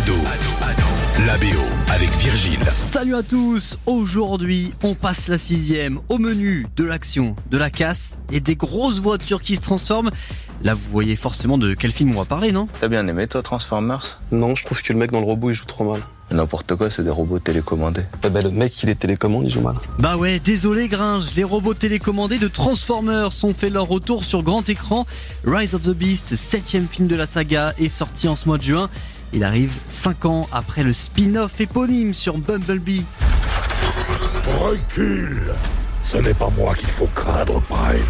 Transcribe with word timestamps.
Ado, 0.00 0.14
la 1.26 1.36
BO 1.36 1.60
avec 1.92 2.08
Virgile. 2.16 2.60
Salut 2.90 3.14
à 3.14 3.22
tous 3.22 3.76
Aujourd'hui, 3.84 4.72
on 4.82 4.94
passe 4.94 5.28
la 5.28 5.36
sixième 5.36 6.00
au 6.08 6.16
menu 6.16 6.66
de 6.74 6.84
l'action, 6.84 7.34
de 7.50 7.58
la 7.58 7.68
casse 7.68 8.14
et 8.32 8.40
des 8.40 8.54
grosses 8.54 8.98
voitures 8.98 9.42
qui 9.42 9.56
se 9.56 9.60
transforment. 9.60 10.10
Là, 10.62 10.72
vous 10.72 10.88
voyez 10.90 11.16
forcément 11.16 11.58
de 11.58 11.74
quel 11.74 11.92
film 11.92 12.12
on 12.14 12.18
va 12.18 12.24
parler, 12.24 12.50
non? 12.50 12.66
T'as 12.80 12.88
bien 12.88 13.06
aimé 13.08 13.26
toi 13.26 13.42
Transformers? 13.42 14.20
Non, 14.32 14.54
je 14.54 14.64
trouve 14.64 14.80
que 14.80 14.90
le 14.90 14.98
mec 14.98 15.12
dans 15.12 15.20
le 15.20 15.26
robot 15.26 15.50
il 15.50 15.54
joue 15.54 15.66
trop 15.66 15.84
mal. 15.84 16.00
N'importe 16.30 16.76
quoi, 16.76 16.88
c'est 16.88 17.02
des 17.02 17.10
robots 17.10 17.40
télécommandés. 17.40 18.04
Eh 18.24 18.30
ben, 18.30 18.42
le 18.42 18.52
mec 18.52 18.82
il 18.82 18.88
est 18.88 18.94
télécommande, 18.94 19.44
il 19.44 19.50
joue 19.50 19.60
mal. 19.60 19.74
Bah 19.98 20.16
ouais, 20.16 20.38
désolé 20.38 20.88
Gringe, 20.88 21.34
les 21.36 21.44
robots 21.44 21.74
télécommandés 21.74 22.38
de 22.38 22.48
Transformers 22.48 23.30
ont 23.42 23.52
fait 23.52 23.68
leur 23.68 23.86
retour 23.86 24.24
sur 24.24 24.42
grand 24.42 24.66
écran. 24.70 25.06
Rise 25.44 25.74
of 25.74 25.82
the 25.82 25.90
Beast, 25.90 26.36
septième 26.36 26.86
film 26.88 27.06
de 27.06 27.16
la 27.16 27.26
saga, 27.26 27.74
est 27.78 27.88
sorti 27.90 28.28
en 28.28 28.36
ce 28.36 28.46
mois 28.46 28.56
de 28.56 28.62
juin. 28.62 28.88
Il 29.32 29.44
arrive 29.44 29.72
5 29.88 30.24
ans 30.24 30.48
après 30.52 30.82
le 30.82 30.92
spin-off 30.92 31.60
éponyme 31.60 32.14
sur 32.14 32.38
Bumblebee. 32.38 33.04
Recule 34.60 35.54
Ce 36.02 36.16
n'est 36.16 36.34
pas 36.34 36.50
moi 36.56 36.74
qu'il 36.74 36.88
faut 36.88 37.08
craindre, 37.14 37.60
Prime. 37.62 38.00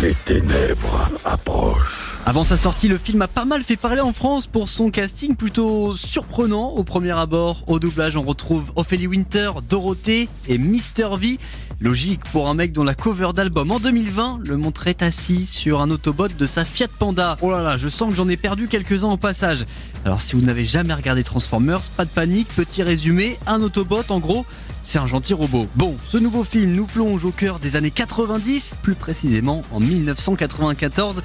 Les 0.00 0.14
ténèbres 0.14 1.10
approchent. 1.24 2.11
Avant 2.24 2.44
sa 2.44 2.56
sortie, 2.56 2.86
le 2.86 2.98
film 2.98 3.20
a 3.22 3.28
pas 3.28 3.44
mal 3.44 3.64
fait 3.64 3.76
parler 3.76 4.00
en 4.00 4.12
France 4.12 4.46
pour 4.46 4.68
son 4.68 4.90
casting 4.90 5.34
plutôt 5.34 5.92
surprenant 5.92 6.68
au 6.68 6.84
premier 6.84 7.10
abord. 7.10 7.64
Au 7.66 7.80
doublage, 7.80 8.16
on 8.16 8.22
retrouve 8.22 8.72
Ophélie 8.76 9.08
Winter, 9.08 9.50
Dorothée 9.68 10.28
et 10.46 10.56
Mister 10.56 11.08
V. 11.20 11.38
Logique 11.80 12.20
pour 12.30 12.48
un 12.48 12.54
mec 12.54 12.70
dont 12.70 12.84
la 12.84 12.94
cover 12.94 13.30
d'album 13.34 13.72
en 13.72 13.80
2020 13.80 14.38
le 14.44 14.56
montrait 14.56 14.96
assis 15.00 15.46
sur 15.46 15.80
un 15.80 15.90
Autobot 15.90 16.28
de 16.28 16.46
sa 16.46 16.64
Fiat 16.64 16.86
Panda. 16.96 17.36
Oh 17.42 17.50
là 17.50 17.60
là, 17.60 17.76
je 17.76 17.88
sens 17.88 18.10
que 18.10 18.14
j'en 18.14 18.28
ai 18.28 18.36
perdu 18.36 18.68
quelques-uns 18.68 19.10
au 19.10 19.16
passage. 19.16 19.66
Alors 20.04 20.20
si 20.20 20.36
vous 20.36 20.42
n'avez 20.42 20.64
jamais 20.64 20.94
regardé 20.94 21.24
Transformers, 21.24 21.82
pas 21.96 22.04
de 22.04 22.10
panique, 22.10 22.48
petit 22.54 22.84
résumé, 22.84 23.36
un 23.48 23.60
Autobot 23.62 24.04
en 24.10 24.20
gros, 24.20 24.46
c'est 24.84 25.00
un 25.00 25.06
gentil 25.06 25.34
robot. 25.34 25.66
Bon, 25.74 25.96
ce 26.06 26.18
nouveau 26.18 26.44
film 26.44 26.72
nous 26.72 26.86
plonge 26.86 27.24
au 27.24 27.32
cœur 27.32 27.58
des 27.58 27.74
années 27.74 27.90
90, 27.90 28.74
plus 28.80 28.94
précisément 28.94 29.62
en 29.72 29.80
1994. 29.80 31.20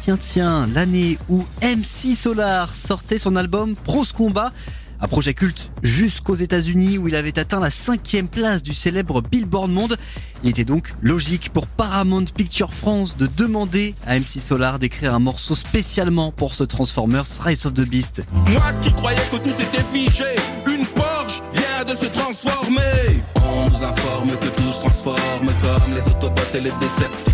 Tiens, 0.00 0.16
tiens, 0.16 0.66
l'année 0.72 1.18
où 1.28 1.44
MC 1.60 2.16
Solar 2.16 2.74
sortait 2.74 3.18
son 3.18 3.36
album 3.36 3.76
Pros 3.76 4.06
Combat. 4.16 4.50
Un 4.98 5.08
projet 5.08 5.34
culte 5.34 5.70
jusqu'aux 5.82 6.34
États-Unis 6.34 6.96
où 6.96 7.08
il 7.08 7.14
avait 7.14 7.38
atteint 7.38 7.60
la 7.60 7.70
cinquième 7.70 8.26
place 8.26 8.62
du 8.62 8.72
célèbre 8.72 9.20
Billboard 9.20 9.70
Monde. 9.70 9.98
Il 10.42 10.48
était 10.48 10.64
donc 10.64 10.94
logique 11.02 11.50
pour 11.50 11.66
Paramount 11.66 12.24
Picture 12.24 12.72
France 12.72 13.18
de 13.18 13.26
demander 13.26 13.94
à 14.06 14.18
MC 14.18 14.40
Solar 14.40 14.78
d'écrire 14.78 15.14
un 15.14 15.18
morceau 15.18 15.54
spécialement 15.54 16.32
pour 16.32 16.54
ce 16.54 16.64
Transformers 16.64 17.26
Rise 17.44 17.66
of 17.66 17.74
the 17.74 17.86
Beast. 17.86 18.22
Moi 18.48 18.72
qui 18.80 18.94
croyais 18.94 19.20
que 19.30 19.36
tout 19.36 19.50
était 19.50 19.84
figé, 19.92 20.24
une 20.66 20.86
Porsche 20.86 21.42
vient 21.52 21.84
de 21.84 21.94
se 21.94 22.06
transformer. 22.06 23.20
On 23.36 23.68
nous 23.68 23.84
informe 23.84 24.30
que 24.30 24.48
tout 24.48 24.72
se 24.72 24.80
transforme 24.80 25.50
comme 25.60 25.94
les 25.94 26.08
Autobots 26.08 26.54
et 26.54 26.60
les 26.62 26.72
Decepticons. 26.80 27.29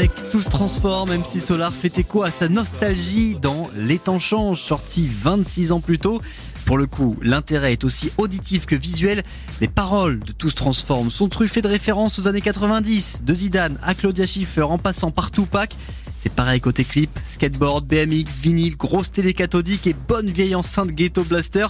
Avec 0.00 0.30
Tout 0.30 0.40
se 0.40 0.48
transforme, 0.48 1.10
MC 1.10 1.38
Solar 1.38 1.74
fait 1.74 1.98
écho 1.98 2.22
à 2.22 2.30
sa 2.30 2.48
nostalgie 2.48 3.34
dans 3.34 3.68
Les 3.76 3.98
temps 3.98 4.18
sorti 4.18 5.06
26 5.06 5.72
ans 5.72 5.80
plus 5.80 5.98
tôt. 5.98 6.22
Pour 6.64 6.78
le 6.78 6.86
coup, 6.86 7.18
l'intérêt 7.20 7.74
est 7.74 7.84
aussi 7.84 8.10
auditif 8.16 8.64
que 8.64 8.74
visuel. 8.74 9.22
Les 9.60 9.68
paroles 9.68 10.20
de 10.20 10.32
Tout 10.32 10.48
se 10.48 10.54
transforme 10.54 11.10
sont 11.10 11.28
truffées 11.28 11.60
de 11.60 11.68
références 11.68 12.18
aux 12.18 12.28
années 12.28 12.40
90, 12.40 13.18
de 13.26 13.34
Zidane 13.34 13.78
à 13.82 13.94
Claudia 13.94 14.24
Schiffer 14.24 14.62
en 14.62 14.78
passant 14.78 15.10
par 15.10 15.30
Tupac. 15.30 15.76
C'est 16.16 16.32
pareil 16.32 16.62
côté 16.62 16.84
clip, 16.84 17.10
skateboard, 17.26 17.84
BMX, 17.84 18.40
vinyle, 18.40 18.78
grosse 18.78 19.10
télé 19.10 19.34
cathodique 19.34 19.86
et 19.86 19.94
bonne 20.08 20.30
vieille 20.30 20.54
enceinte 20.54 20.92
Ghetto 20.92 21.24
Blaster. 21.24 21.66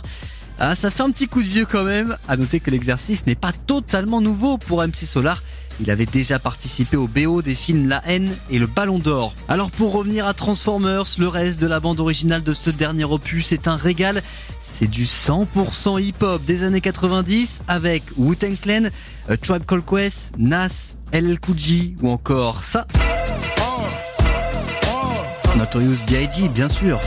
Ah, 0.61 0.77
ça 0.77 0.91
fait 0.91 1.03
un 1.03 1.11
petit 1.11 1.27
coup 1.27 1.43
de 1.43 1.49
vieux 1.49 1.67
quand 1.67 1.83
même. 1.83 2.17
À 2.29 2.37
noter 2.37 2.61
que 2.61 2.71
l'exercice 2.71 3.27
n'est 3.27 3.35
pas 3.35 3.53
totalement 3.67 4.21
nouveau 4.21 4.57
pour 4.57 4.87
MC 4.87 5.05
Solar. 5.05 5.43
Il 5.81 5.91
avait 5.91 6.07
déjà 6.07 6.39
participé 6.39 6.97
au 6.97 7.09
BO 7.09 7.43
des 7.43 7.55
films 7.55 7.89
La 7.89 8.03
haine 8.07 8.31
et 8.51 8.59
le 8.59 8.67
Ballon 8.67 8.99
d'Or. 8.99 9.35
Alors 9.49 9.71
pour 9.71 9.93
revenir 9.93 10.27
à 10.27 10.35
Transformers, 10.35 11.05
le 11.19 11.29
reste 11.29 11.61
de 11.61 11.67
la 11.67 11.81
bande 11.81 12.01
originale 12.01 12.43
de 12.43 12.53
ce 12.53 12.71
dernier 12.71 13.05
opus 13.05 13.53
est 13.53 13.67
un 13.67 13.77
régal. 13.77 14.23
C'est 14.61 14.91
du 14.91 15.05
100% 15.05 16.01
hip-hop 16.03 16.45
des 16.45 16.65
années 16.65 16.81
90 16.81 17.61
avec 17.69 18.03
Wu-Tang 18.17 18.57
Clan, 18.61 18.89
A 19.29 19.37
Tribe 19.37 19.65
Called 19.65 19.85
Nas, 20.39 20.97
LL 21.13 21.41
Cool 21.41 21.57
ou 22.03 22.11
encore 22.11 22.63
ça. 22.63 22.87
Notorious 25.57 25.97
B.I.G. 26.07 26.49
bien 26.49 26.69
sûr. 26.69 27.01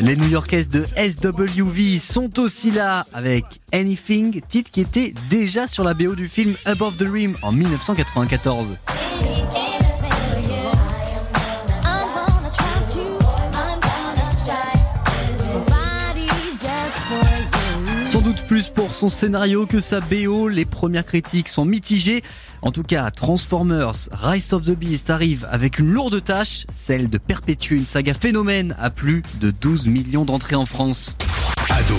Les 0.00 0.16
New-Yorkaises 0.16 0.68
de 0.68 0.84
SWV 0.84 1.98
sont 1.98 2.38
aussi 2.38 2.70
là 2.70 3.04
avec 3.12 3.44
Anything, 3.72 4.40
titre 4.48 4.70
qui 4.70 4.80
était 4.80 5.12
déjà 5.28 5.66
sur 5.66 5.82
la 5.82 5.94
BO 5.94 6.14
du 6.14 6.28
film 6.28 6.54
Above 6.64 6.96
the 6.96 7.06
Rim 7.10 7.36
en 7.42 7.52
1994. 7.52 8.76
Son 18.98 19.08
scénario 19.08 19.64
que 19.64 19.80
sa 19.80 20.00
BO, 20.00 20.48
les 20.48 20.64
premières 20.64 21.06
critiques 21.06 21.48
sont 21.48 21.64
mitigées. 21.64 22.24
En 22.62 22.72
tout 22.72 22.82
cas, 22.82 23.08
Transformers 23.12 23.92
Rise 24.10 24.52
of 24.52 24.64
the 24.64 24.72
Beast 24.72 25.08
arrive 25.08 25.46
avec 25.52 25.78
une 25.78 25.86
lourde 25.86 26.22
tâche, 26.24 26.66
celle 26.68 27.08
de 27.08 27.16
perpétuer 27.16 27.76
une 27.76 27.84
saga 27.84 28.12
phénomène 28.12 28.74
à 28.76 28.90
plus 28.90 29.22
de 29.40 29.52
12 29.52 29.86
millions 29.86 30.24
d'entrées 30.24 30.56
en 30.56 30.66
France. 30.66 31.14
Ado, 31.70 31.94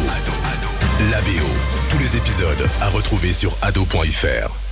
la 1.09 1.21
BO. 1.21 1.47
Tous 1.89 1.99
les 1.99 2.17
épisodes 2.17 2.67
à 2.81 2.89
retrouver 2.89 3.31
sur 3.31 3.55
ado.fr. 3.61 4.68